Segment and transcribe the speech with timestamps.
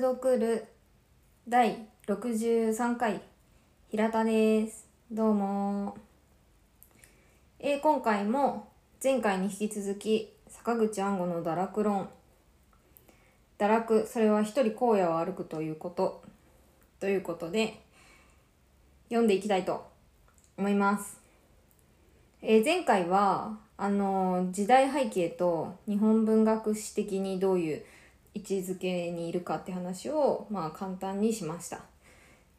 [0.00, 0.64] スドクル
[1.46, 3.20] 第63回
[3.90, 4.88] 平田です。
[5.12, 5.94] どうも。
[7.58, 8.72] えー今回も
[9.04, 12.08] 前回に引き続き坂口安吾の堕落論。
[13.58, 16.22] 堕落それは一人荒野を歩くということ。
[16.98, 17.82] ということで
[19.10, 19.86] 読んでいきたいと
[20.56, 21.20] 思います。
[22.40, 27.84] えー前回はあの時代背景と日本文学史的にどういう
[28.34, 31.82] 位置づけにいるかって話を、まあ、簡単にしました。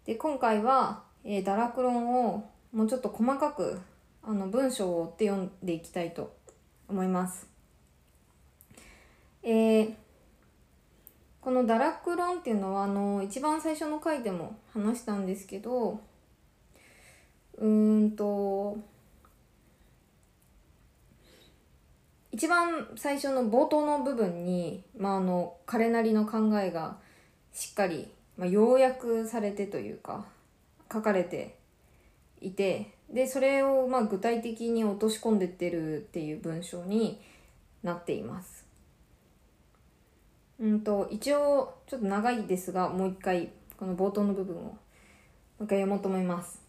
[0.06, 3.80] で今回は、えー、堕落論をもうちょっと細かく
[4.24, 6.36] あの文章を追って読んでいきたいと
[6.88, 7.48] 思います。
[9.44, 9.94] えー
[11.42, 16.00] この堕落論っていうのはあの一番最初の回でも話したんですけど
[17.58, 18.78] うーんと
[22.32, 26.98] 一番最初の冒頭の部分に、まあ、あの彼なりの考えが
[27.54, 30.26] しっかり、まあ、要約されてというか
[30.92, 31.58] 書かれて
[32.40, 37.22] いてでそれをまあ具体的に落とし込んでってるっていう文章に
[37.84, 38.66] なっています。
[40.60, 44.78] うんと一応ちょっと長いですがもう一回この冒頭の部分をも
[45.60, 46.62] う一回読もうと思います。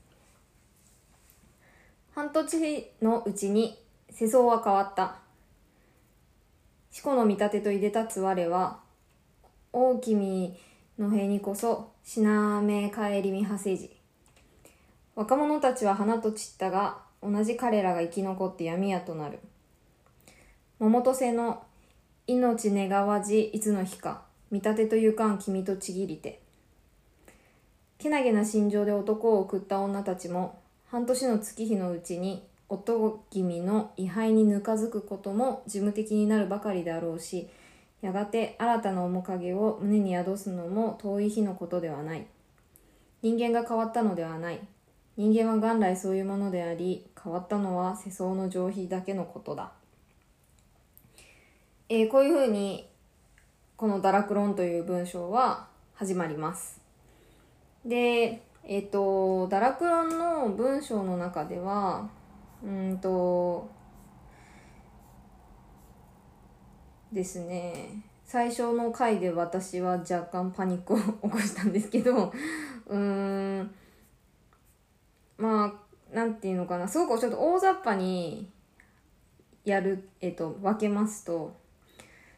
[2.14, 3.78] 半年のうちに
[4.10, 5.21] 世相は変わった。
[6.92, 8.78] 四股の見立てといで立つ我は、
[9.72, 10.54] 大君
[10.98, 13.96] の塀にこそ、しなめ帰りみはせじ。
[15.14, 19.38] 若者たちは花と散ったが、同じ彼らが生き残って闇屋となる。
[20.78, 21.64] 桃と瀬の
[22.26, 26.42] 命願わじいつの日か、見立てとゆかん君とちぎりて。
[27.96, 37.48] けなげな心情で男を送った女たちも、半年の月日のうちに、夫君の位牌にぬかづくことも事務的になるばかりであろうし
[38.00, 42.26] やがて新たな面影を胸に宿すのも遠い日のことではない。
[43.20, 44.60] 人間が変わったのではない。
[45.16, 49.72] 人間は元来そういうものであり変わったのは世相の上皮だけのことだ、
[51.90, 52.88] えーこういうふうに
[53.76, 56.80] この「堕落論」という文章は始まります。
[57.84, 62.08] でえっ、と堕落論の文章の中では
[62.62, 63.68] うんと
[67.12, 68.02] ですね。
[68.24, 72.32] 最初の回で私は若干パニックを起こしたんですけど
[72.88, 73.74] うーん
[75.36, 76.88] まあなんていうのかな。
[76.88, 78.50] すごくちょっと大雑把に
[79.64, 81.54] やる、えっと、分けますと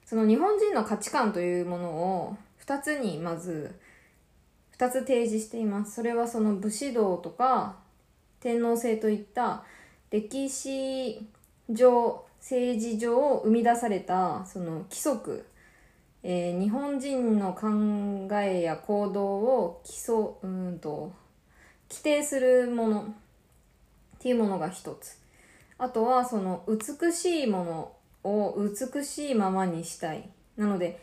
[0.05, 2.37] その日本人の価値観というものを
[2.67, 3.75] 2つにまず
[4.77, 5.95] 2つ提示しています。
[5.95, 7.77] それはその武士道とか
[8.41, 9.65] 天皇制といった
[10.15, 11.27] 歴史
[11.69, 15.45] 上政治上生み出されたその規則、
[16.23, 21.13] えー日本人の考えや行動を基礎うんと
[21.91, 23.01] 規定するもの。
[23.03, 23.07] っ
[24.21, 25.19] ていうものが一つ。
[25.79, 27.93] あとはその美しいもの
[28.23, 30.31] を美しいままにしたい。
[30.57, 31.01] なので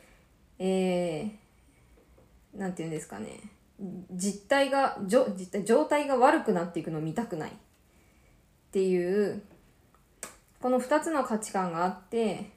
[0.57, 3.41] えー、なんて言うんですかね。
[4.13, 7.51] 実態がじょ実態状態が悪くなっていくのを見たくない。
[8.71, 9.41] っていう
[10.61, 12.51] この2つの価値観があって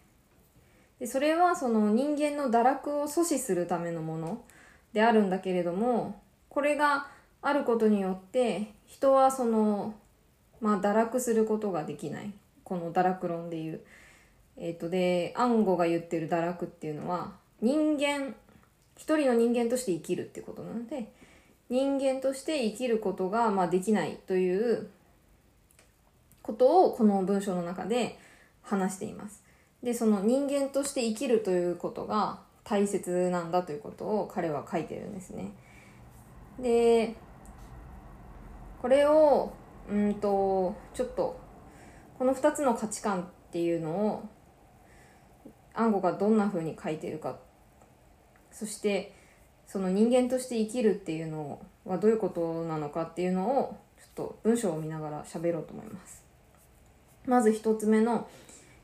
[1.00, 4.44] でそれはその人間の堕落を阻止するためのもの
[4.92, 7.08] であるんだけれどもこれが
[7.42, 9.94] あることによって人はその
[10.60, 12.32] まあ堕落することができない
[12.62, 13.80] この堕落論でいう。
[14.56, 18.36] えっとで暗号が言ってる堕落っていうのは人間
[18.96, 21.10] 一人の人間として生きるってことなので
[21.68, 24.90] 人間として生きることがまあできないという
[26.44, 28.18] ことをこの文章の中で
[28.62, 29.42] 話しています。
[29.82, 35.52] でその人間として生きるということが大切なんだということを彼は書いてるんですね。
[36.60, 37.14] で
[38.80, 39.52] これを
[39.90, 41.40] うんとちょっと
[42.18, 44.28] この2つの価値観っていうのを
[45.72, 47.38] 暗号がどんな風に書いてるか
[48.52, 49.14] そして
[49.66, 56.23] その人間として生きるっていうのはどういうことなのかっていうのをちょっと文章を見ながら喋ろうと思います。
[57.26, 58.28] まず一つ目の、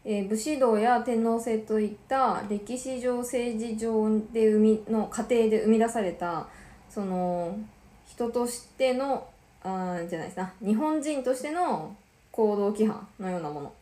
[0.04, 6.48] えー武士道や天皇制といった歴史上政治上で生みの過程で生み出された
[6.88, 7.58] その
[8.06, 9.28] 人としての
[9.62, 10.52] あじゃないですな。
[10.64, 11.94] 日本人としての
[12.32, 13.72] 行動規範のようなもの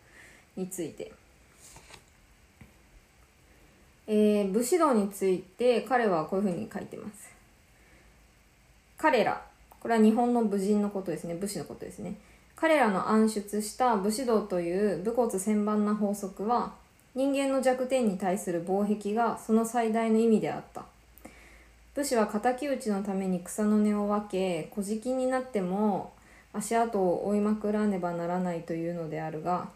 [0.56, 1.12] について、
[4.08, 7.30] えー武士道について彼はこういうふうに書いてます。
[8.96, 9.46] 彼ら。
[9.80, 11.36] これは日本の武人のことですね。
[11.36, 12.16] 武士のことですね。
[12.60, 16.72] 彼らの暗出した武士道という武骨千万な法則は
[17.14, 20.84] 人間の弱点に対する防壁がその最大の意味であった。
[21.94, 26.12] 武士は敵討ちのために草の根を分け小じになっても
[26.52, 29.68] 足跡を追いまくらねばならないというのであるが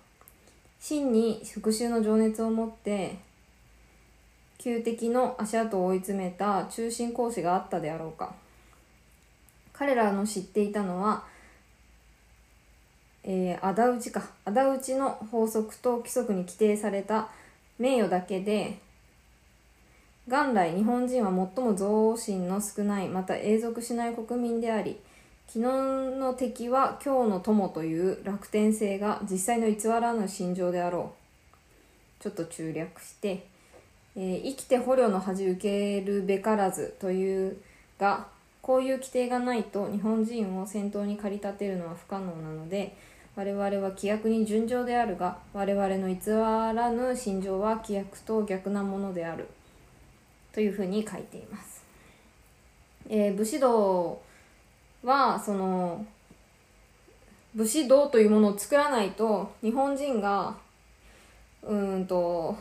[0.81, 3.17] 真に復讐の情熱を持って
[4.59, 8.35] 旧敵の足跡を追い詰めた中心講師があったであろうか。
[9.73, 11.25] 彼らの知っていたのは、
[13.25, 14.23] えー、仇討ちか。
[14.45, 17.29] 仇討ちの法則と規則に規定された
[17.79, 18.79] 名誉だけで
[20.27, 24.99] 元来日本人は最も増進の少ないまた永続しない国民であり
[25.49, 31.13] 昨日の敵は今日の友という楽天性が実際の偽らぬ心情であろ
[32.21, 32.23] う。
[32.23, 33.53] ちょっと中略して
[34.15, 37.57] えー、生きて捕虜の恥受けるべからずという
[37.99, 38.27] が
[38.61, 42.95] こういう規定がないと日本人を先頭に駆り立てるのは不可能なので
[43.35, 49.49] 我々は規約に順調であるが我々の偽らぬ心情は規約と逆なものである。
[50.53, 51.83] というふうに書いています。
[53.09, 54.21] えー、武士道
[55.03, 56.07] はその
[57.55, 60.57] 武士道というものを作らないと日本人が
[61.63, 62.57] うんと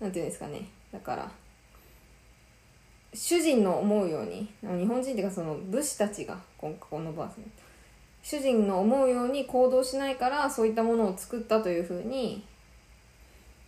[0.00, 0.68] なんていうんですかね。
[0.92, 1.30] だから
[3.12, 7.44] 主人の思うように日本人っていうかその武士たちが今このバースね
[8.24, 12.42] 主人の思うように行動しないからそういったものを作ったというふうに、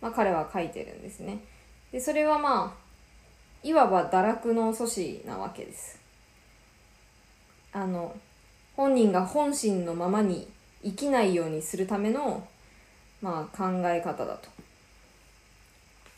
[0.01, 1.39] まあ、彼は書いてるんですね。
[1.91, 2.87] でそれはまあ
[3.63, 4.83] いわば堕落の阻
[5.21, 5.99] 止なわけです。
[7.71, 8.15] あの
[8.75, 10.47] 本人が本心のままに
[10.83, 12.47] 生きないようにするための、
[13.21, 14.49] まあ、考え方だと。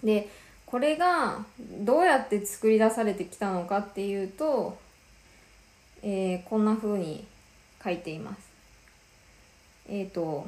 [0.02, 0.30] で
[0.66, 1.46] これが
[1.82, 4.78] どうやって作り出されてきたのかっていうと、
[6.02, 7.28] えー、こんな風に
[7.84, 8.50] 書いています。
[9.88, 10.48] えっ、ー、と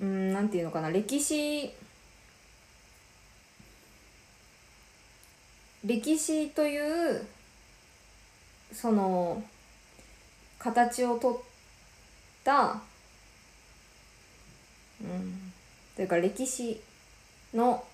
[0.00, 1.72] うんなんていうのかな歴史
[5.84, 7.26] 歴史という
[8.72, 9.42] その
[10.58, 11.40] 形をとっ
[12.42, 12.80] た
[15.02, 15.52] うん
[15.94, 16.80] というか歴史
[17.52, 17.84] の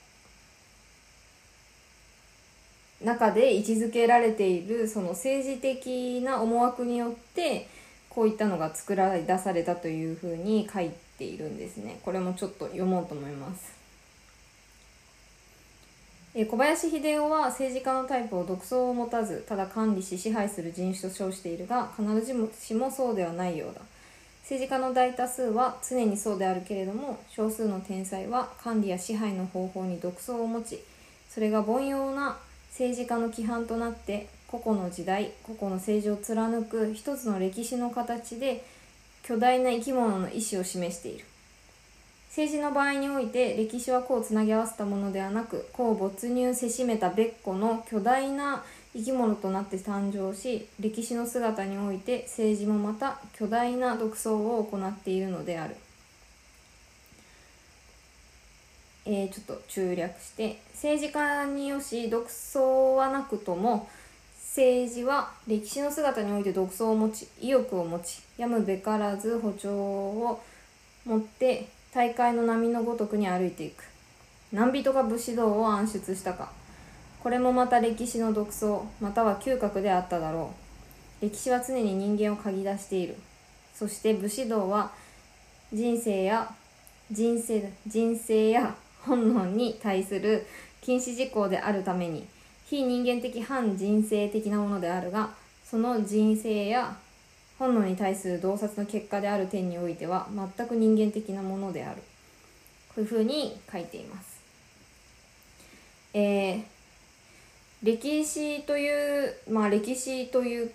[3.03, 7.69] 中で位置づけられているその政治的な思惑によって
[8.11, 11.99] こういったのが作られ出されたというふうに書いているんですね。
[12.03, 13.73] これもちょっと読もうと思います。
[16.35, 23.81] え小林秀夫は政治家のタイプを独創を持たずただ管理し支配する人種と称しているが必ずしもそうではないようだ。
[24.43, 30.83] 政治家の大多数は常にそうであるけれども少数の天才は管理や支配の方法に独創を持ち
[31.29, 32.37] それが凡庸な
[32.71, 38.65] 政治家の規範となって個々の時代個々の政治を貫く一つの歴史の形で
[39.23, 41.25] 巨大な生き物の意思を示している
[42.31, 55.77] 政治の場合において歴史は個をつなぎ合わせたものではなく個を没入せしめた別個の巨大な生き物となって誕生し歴史の姿において政治もまた巨大な独創を行っているのである。
[59.15, 63.89] え、ちょっと中略して政治家によし独創はなくとも
[64.37, 70.43] 政治は歴史の姿において独創を持ち意欲を持ちやむべからず歩調を
[71.07, 73.85] 持って大会の波のごとくに歩いていく。
[74.53, 76.51] 何人が武士道を暗出したか。
[77.23, 80.53] これもまた歴史の独創または嗅覚であっただろ
[81.23, 81.25] う。
[81.25, 83.17] 歴史は常に人間を嗅ぎ出している。
[83.75, 84.91] そして武士道は
[85.73, 86.53] 人生や
[87.11, 90.47] 人生人生や本能に対する
[90.81, 92.27] 禁止事項であるために
[92.67, 95.31] 非人間的反人生的なものであるが
[95.65, 96.97] その人生や
[97.59, 102.03] 本能に対する洞察の結果である点においては全く人間的なものである
[102.89, 104.41] こういうふうに書いています。
[106.15, 106.81] えー
[107.83, 110.71] 歴史というまあ歴史という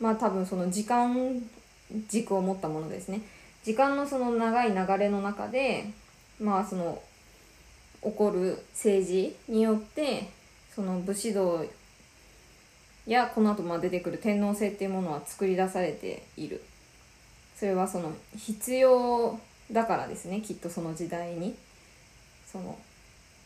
[0.00, 1.40] まあ多分その時間
[2.08, 3.20] 軸を持ったものですね
[3.62, 5.88] 時間のその長い流れの中で
[6.40, 7.00] まあその
[8.02, 10.28] 起こる政治によって
[10.74, 11.64] その武士道
[13.06, 16.62] やこの後まあ出てくる天皇制っていうものは作り出されている。
[17.56, 19.38] それはその必要
[19.72, 21.54] だからですねきっとその時代に。
[22.46, 22.78] その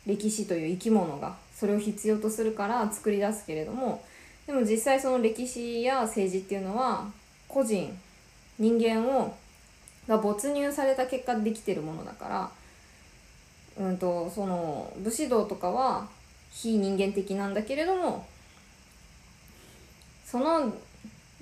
[0.07, 4.05] 歴史という生き物がそれを必要とするから作り出すけれども
[4.47, 7.11] でも実際その歴史や政治っていうのは
[7.49, 7.97] 個人
[8.59, 9.35] 人間を
[10.09, 12.51] が没入された結果できてるものだから
[13.81, 16.07] うんとその武士道とかは
[16.51, 18.27] 非人間的なんだけれども
[20.25, 20.73] その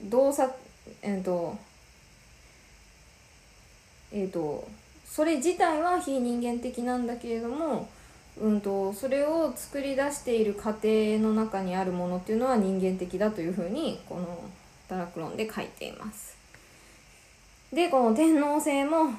[0.05, 0.55] 動作
[1.03, 1.59] えっ、と
[4.13, 4.67] えっ、と
[5.05, 7.89] それ自体は非人間的なんだけれども
[8.41, 14.39] うんと、それを作り出している過程の中にあるものっていうのは人間的だというふうにこの
[14.89, 16.37] 「堕落論」で書いています。
[17.73, 19.13] でこの天皇制も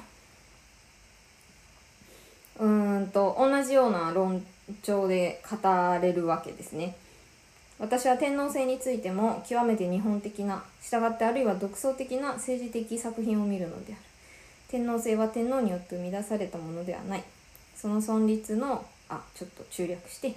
[2.60, 2.68] う
[3.00, 4.44] んと同じような論
[4.82, 5.56] 調で語
[6.00, 6.94] れるわけですね。
[7.78, 14.02] 私は天皇制についても極めて日本的な従ってあるいは独創的な政治的作品を見るのである。
[14.68, 17.24] 天皇制は天皇によって生み出されたものではない。
[17.74, 20.34] その存立のあちょっと中略して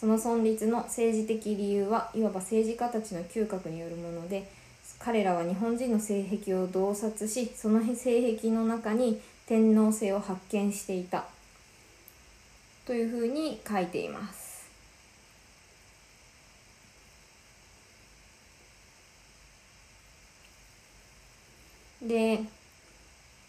[0.00, 4.50] その存立の政治的理由はいわば政治家たちの嗅覚によるもので
[4.98, 11.24] 彼らは日本人の性癖を洞察しその性癖の中に天皇制を発見していた。
[12.88, 14.66] というふうに書いています。
[22.00, 22.40] で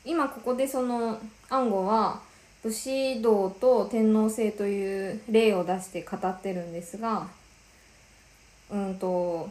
[0.04, 2.20] 今ここでその暗号は
[2.64, 7.28] 武士道と天皇制という例を出して語ってるんですが
[8.70, 9.50] うんと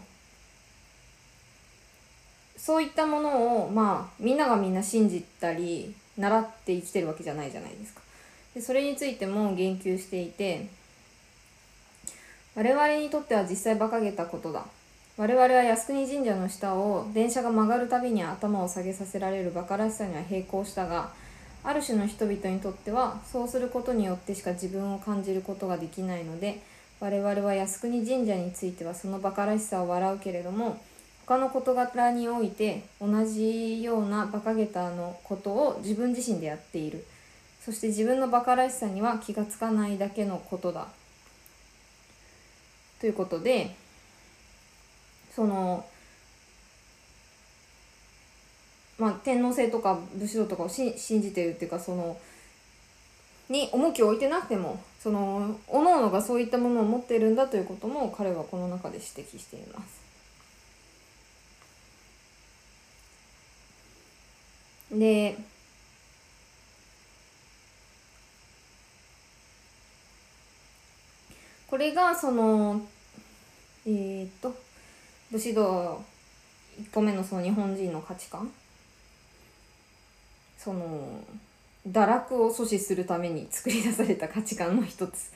[2.58, 8.07] そういったものをまあみんながみんな信じたり習って生きてるわけじゃないじゃないですか。
[8.58, 10.66] でそれについても言及していて
[12.56, 14.66] 我々にとっては実際馬鹿げたことだ。
[15.16, 21.10] 我々は靖国神社の下を電車が曲がるたびに頭を下げさせられる馬鹿らしさには並行したが
[21.62, 26.60] ある種の人々にとってはそうすることによってしか自分を感じることができないので
[27.00, 30.80] 我々は靖国神社についてはその馬鹿らしさを笑うけれども
[31.26, 37.04] 他の事柄において同じような馬鹿げたのことを自分自身でやっている。
[37.68, 40.88] そして自分の馬鹿らしさには気がつかないだけのことだ
[42.98, 43.76] ということで
[45.30, 45.84] その
[48.98, 52.16] まあ、天皇制とか武士道とかを信じてるっていうかその
[53.50, 60.00] に重きを置いてなくてもその各々がそういったものを持っているんだということも彼はこの中で指摘しています。
[64.90, 65.36] で
[71.68, 72.80] これがその
[73.86, 74.54] えー、っと
[75.30, 76.02] 武士道
[76.80, 78.50] 1個目のその日本人の価値観。
[80.56, 81.20] その
[81.88, 85.32] 堕落を阻止するために作り出された価値観の一つ。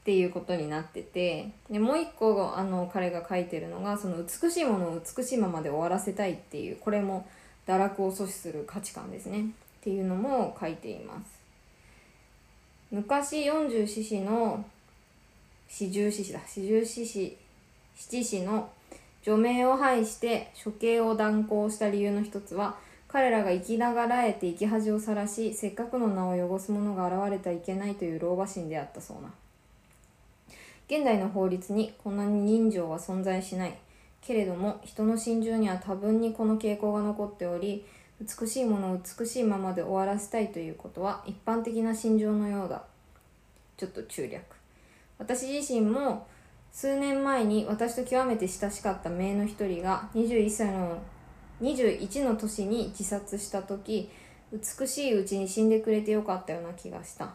[0.00, 1.50] っていうことになってて。
[1.70, 7.26] でもう一個あの彼が書いてるのがその美しいものを美しいままで終わらせたいっていうこれも
[7.66, 9.40] 堕落を阻止する価値観ですね。
[9.40, 9.44] っ
[9.82, 11.40] ていうのも書いています。
[12.90, 14.64] 昔四十四士の
[15.70, 16.40] 四十四士だ。
[16.46, 17.36] 四十四士
[17.94, 18.70] 七士の
[19.22, 29.32] 除名を排して処刑を断行した理由の一つは彼らが生きながらえて生き恥をさらしせっかくの名を汚す者が現れてはいけないという老婆心であったそうな。
[30.88, 33.78] 現代の法律にこんなに人情は存在しない。
[34.20, 37.86] けれども人の心中には多分にこの傾向が残っており
[38.20, 42.82] 美しいものを美しいままで終わらせたいということは一般的な心情のようだ。
[43.76, 44.59] ちょっと中略。
[45.20, 46.26] 私自身も
[46.72, 50.98] 数年前に私と極めて親しかった姪の一人が21歳の
[51.60, 54.10] 21の年に自殺した時
[54.50, 57.34] 美しいうちに死んでくれてよかったような気がした。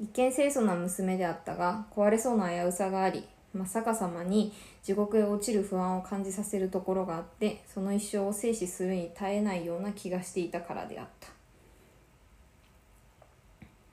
[0.00, 11.28] 一見清楚な娘であったが壊れそうな危うさがあり真っ逆さまに地獄へ落ちる不安を感じさせるところがあってその一生を生死するに耐えないような気がしていたからであった。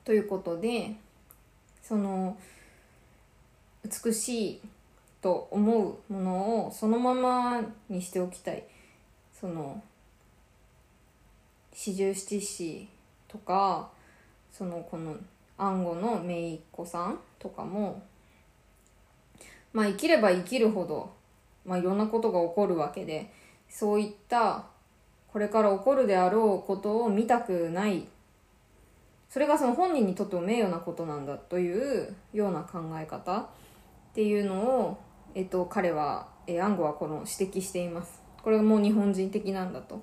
[0.04, 0.96] ということで
[1.82, 2.36] その
[3.84, 4.60] 美しい
[5.20, 8.64] と思うものをそのままにしておきたい。
[9.32, 9.82] その
[11.72, 12.88] 四十七士
[13.26, 13.90] とか
[14.52, 15.16] そのこの
[15.56, 18.02] 暗号の姪っ子さんとかも
[19.72, 21.10] まあ生きれば生きるほど、
[21.64, 23.32] まあ、いろんなことが起こるわけで
[23.68, 24.64] そういった
[25.28, 28.06] これから起こるであろうことを見たくない。
[29.28, 33.48] それがその本人にとっても名誉なことなんだというような考え方。
[34.10, 34.98] っていうのを、
[35.34, 38.20] えっと、彼は、えー、暗号はこの指摘しています。
[38.42, 40.02] これがもう日本人的なんだと。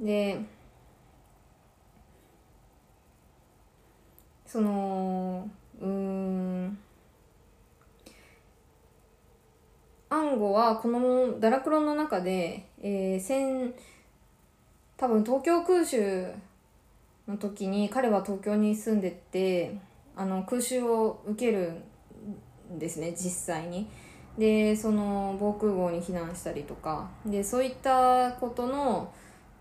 [0.00, 0.40] で
[4.46, 5.48] その
[5.80, 6.78] うん
[10.08, 13.74] 暗号はこの「ダラクロン」の中で、えー、戦
[14.96, 16.32] 多分東京空襲
[17.26, 19.78] の時に彼は東京に住んでて
[20.14, 21.82] あの空襲を受ける
[22.70, 23.88] ですね実際に。
[24.38, 29.10] でその防空壕に避難したりとかでそういったことの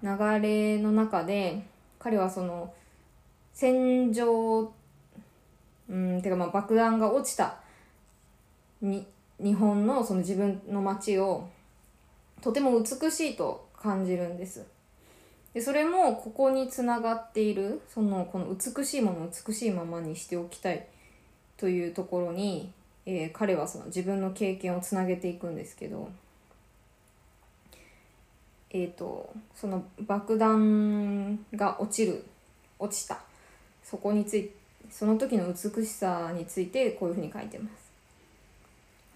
[0.03, 0.09] 流
[0.41, 1.65] れの中で
[1.97, 2.73] 彼はその
[3.53, 4.73] 戦場
[5.89, 7.55] うんてかまあ爆弾が落ちた
[8.81, 9.05] に
[9.41, 11.47] 日本のその自分の街を
[12.41, 14.65] とても美しいと感じるんです
[15.53, 20.85] でそれもここにつながっているそのこの美しいものを美しいままにしておきたい
[21.57, 22.71] というところに、
[23.05, 26.09] えー、彼はその自分の経験をつなげていくんですけど
[28.71, 32.25] え、ー、とその爆弾が落ちる
[32.77, 33.19] 落ちた。
[33.83, 34.51] そこについ
[34.89, 37.85] その時の美しさについてこういうふうに書いてます。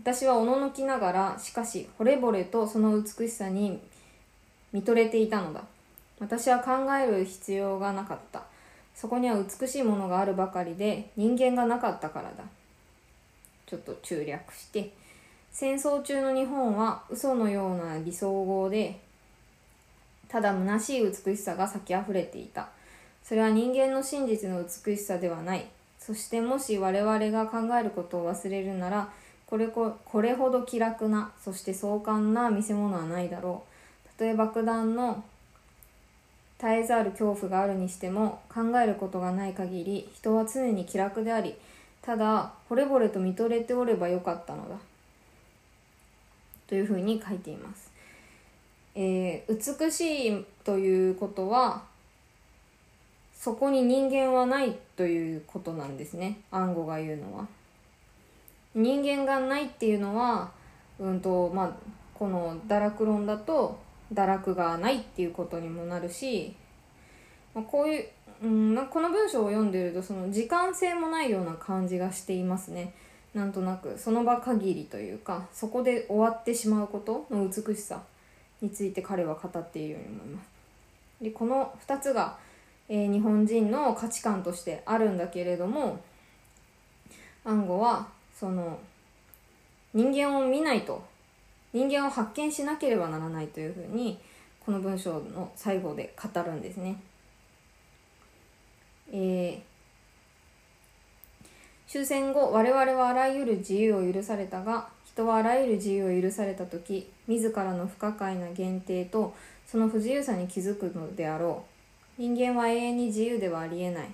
[0.01, 3.81] 私はおののきながらしかし惚れ惚れとその美しさに
[4.72, 5.63] 見とれていたのだ。
[6.19, 8.43] 私は考える必要がなかった。
[8.96, 12.46] そこには美しいものがあるばかりで人間がなかったからだ。
[13.69, 14.91] ちょっと中略して
[15.51, 18.99] 戦争中の日本は嘘のような理想語で
[20.27, 22.69] ただ虚しい美しさが咲き溢れていた。
[23.23, 25.67] それは人間の真実の美しさではない。
[25.99, 29.09] そしてもし我々が考えることを忘れるなら
[29.45, 33.63] これここれほど気楽なそして壮観な見せ物はないだろ
[34.05, 34.07] う。
[34.09, 35.23] たとえ爆弾の
[36.59, 41.55] 絶えざる恐怖があるにしても考えることがない限り人は常に気楽であり
[42.01, 44.75] ただ惚れ惚れと見とれておればよかったのだ。
[46.68, 47.91] というふうに書いています、
[48.94, 51.82] えー、美しいということは
[53.34, 56.41] そこに人間はないということなんですね。
[56.51, 57.48] 暗号が言うのは。
[58.75, 60.51] 人間がないっていうのは
[61.00, 61.72] うんとまあ
[62.13, 63.79] この堕落論だと
[64.13, 66.53] 堕落がないっていうことにもなるし、
[67.53, 68.06] まあ、こういう、
[68.41, 72.93] うん、この文章を読んでるとその時間性もないような感じがしていますね
[73.34, 78.01] なんとなくその場限りというかそこで終わってしまうことの美しさ
[78.61, 80.50] について彼は語っているように思います
[81.22, 82.37] でこの2つが、
[82.87, 86.01] えー、日本人の価値観としてあるんだけれども
[87.44, 88.79] 暗号はその
[89.94, 91.03] 人間を見ないと
[91.74, 94.20] 人間を発見しなければならないというふうに
[94.66, 97.01] この文章の最後で語るんですね。
[99.11, 109.33] えー、終戦後我々はあらゆる自由を許されたが人はあらゆる自由を許された時自らの不可解な限定と
[109.65, 111.63] その不自由さに気づくのであろ
[112.17, 112.22] う。
[112.22, 114.09] 人間は永遠に自由ではありえない。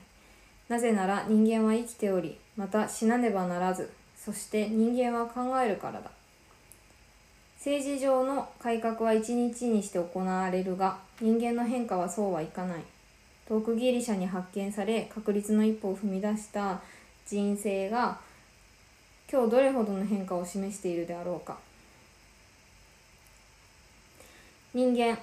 [0.69, 6.12] なぜなら人間は生きておりまた死なねばならずそして人間は考えるからだ。
[7.58, 12.84] 政治上の改革は一日にして行われるが人間の変化はそうはいかない。
[13.47, 16.81] 遠くギリシャに発見され確率の一歩を踏み出した
[17.27, 18.19] 人生が
[19.31, 21.58] 今日どれほどの変化を示しているであろうか。
[24.73, 25.17] 人間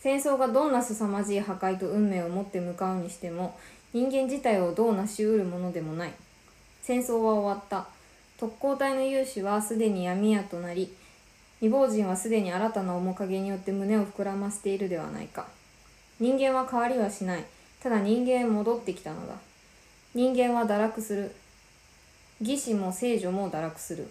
[0.00, 3.56] 戦争がどんな凄まじい破壊と運命を持って向かうにしても
[3.92, 6.12] 人間自体をどう成し得るものでもない。
[6.82, 7.86] 戦争は終わった。
[8.38, 10.92] 特攻隊の勇士はすでに闇屋となり
[11.58, 15.46] 未亡人はすでに新たな面影によって胸を膨らませているではないか。
[16.18, 17.44] 人間は変わりはしない。
[17.82, 19.34] ただ人間戻ってきたのだ。
[20.14, 21.34] 人間は堕落する。
[22.40, 24.08] 義士も聖女も堕落する。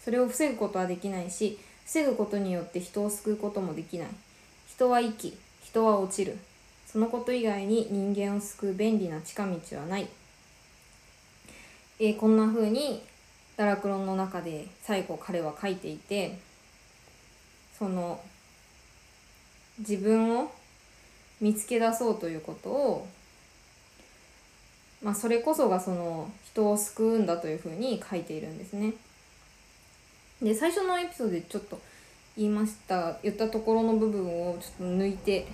[0.00, 4.08] それを防ぐことはできないし防ぐことによって人を救うこともできない。
[4.66, 6.38] 人は生き人は落ちる。
[6.86, 10.08] そのこと以外に人間を救う便利な近道はない。
[11.98, 13.02] えー、こんな風に
[13.56, 16.38] 堕落論の中で最後彼は書いていて
[17.78, 18.20] その
[19.78, 20.52] 自分を
[21.40, 23.06] 見つけ出そうということを
[25.02, 28.94] まあそれこそがその人を救うんだというふうに書いているんですね。
[30.42, 31.78] で最初のエピソードでちょっと
[32.36, 35.46] 言いました言ったところの部分をちょっと抜いて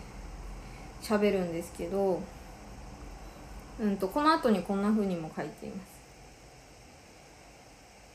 [1.02, 2.22] 喋るんですけど、
[3.80, 6.00] うんと、この後にこんな風にも書いています。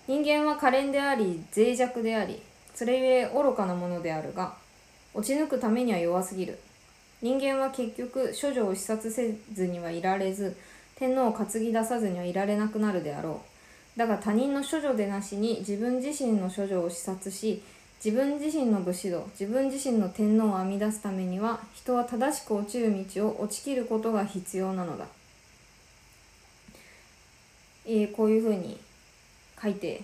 [0.08, 2.40] 人間は可憐であり脆弱であり
[2.76, 4.56] それゆえ愚かなものであるが
[5.16, 6.60] 落ち抜くためには弱すぎる
[7.22, 10.56] 人間は結局処女を視察せずにはいられず
[10.96, 13.42] 天皇を担ぎ出さずにはいられなくなるであろ
[13.96, 17.62] うだが他人の処女でなしに自分自身の処女を視察し
[18.04, 25.08] 自分自身の武士道自分自身の天皇を編み出すためには人は正しく落ちる道を落ちきることが必要なのだ、
[27.86, 28.78] えー、こういうふうに
[29.62, 30.04] 書いて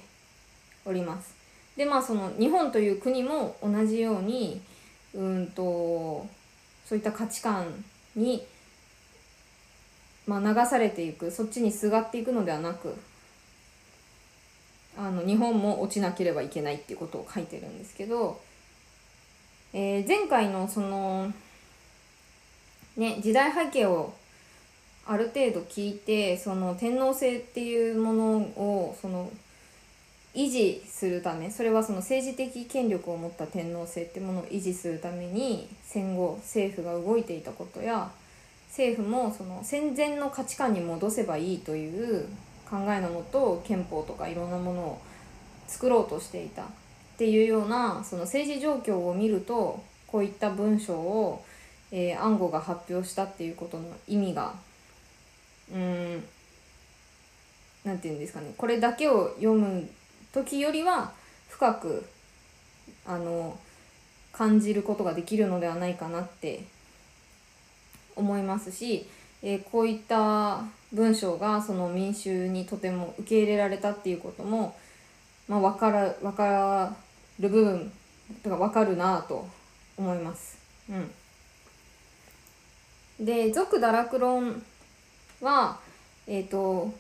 [0.86, 1.36] おります。
[1.76, 4.62] でまあその日本という国も同じように
[5.14, 6.26] うんと
[6.92, 7.86] そういった価値観
[8.18, 8.46] に、
[10.28, 12.94] まあ、流されていくそっちにすがっていくのではなく
[14.98, 18.42] あの日本も落ちなければいけないっていうことを書いてるんですけど、
[19.72, 21.32] えー、前回のその
[22.98, 24.14] ね時代背景を
[25.08, 29.32] ある程度聞いてその天皇制っていうものをその
[30.34, 38.10] 維持するためそれはその政治的権力を持った天皇制ってものを維持するために戦後政府が動いていたことや
[38.70, 42.28] 政府もその戦前の価値観に戻せばいいという
[42.70, 45.02] 考えのもと憲法とかいろんなものを
[45.68, 46.66] 作ろうとしていたっ
[47.18, 51.44] ていうようなその政治状況を見るとこういった文章を、
[51.92, 54.54] えー、暗号が発表したっていうことの意味が
[55.74, 56.24] うん
[57.84, 58.54] なんて言うんですかね。
[58.58, 59.90] これだけを読む
[60.32, 61.12] 時よりは
[61.50, 62.06] 深く
[63.06, 63.58] あの
[64.32, 66.64] 感じることができるのではないかなって
[68.16, 69.08] 思いますし、
[69.42, 70.64] えー、こういった
[70.94, 74.76] 文章がその民衆にとても受け入れられたっていうことも、
[75.48, 76.96] まあ、分から分か
[77.40, 77.92] る部分
[78.44, 79.48] とか分かるなと
[79.98, 80.58] 思います。
[80.90, 80.94] う
[83.24, 84.64] ん、で「俗堕落論
[85.42, 85.80] は」
[86.28, 86.94] えっ、ー、と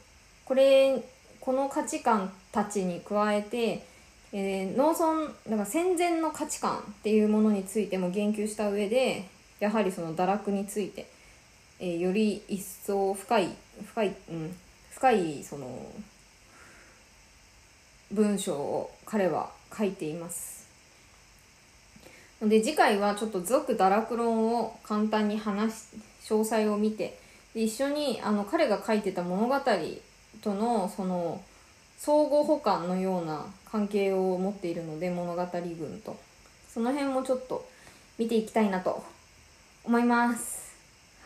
[0.45, 1.01] これ
[1.41, 3.83] この価値観たちに加えて、
[4.31, 9.25] えー、農村だから戦前の価値観っていうものについても言及した上で
[9.59, 11.09] やはりその堕落について、
[11.79, 13.49] えー、より一層深い
[13.85, 14.55] 深い、うん、
[14.91, 15.67] 深いその
[18.11, 20.61] 文章を彼は書いています。
[22.41, 25.85] で次回はちょっと俗堕落論を簡単に話し
[26.23, 27.19] 詳細を見て
[27.53, 29.55] で一緒にあの彼が書いてた物語
[30.41, 31.41] とのその
[31.97, 36.17] 相互補完のような関係を持っているので物語群と。
[36.73, 37.67] その辺もちょっと
[38.17, 39.03] 見ていきたいなと
[39.83, 40.73] 思います。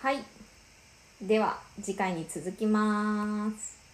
[0.02, 0.24] はい。
[1.22, 3.85] では次回に続きます。